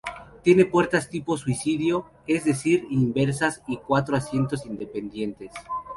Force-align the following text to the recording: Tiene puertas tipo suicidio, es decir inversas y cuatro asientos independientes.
Tiene 0.41 0.65
puertas 0.65 1.09
tipo 1.11 1.37
suicidio, 1.37 2.09
es 2.25 2.43
decir 2.45 2.87
inversas 2.89 3.61
y 3.67 3.77
cuatro 3.77 4.17
asientos 4.17 4.65
independientes. 4.65 5.51